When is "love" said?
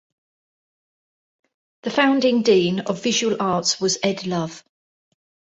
4.25-4.63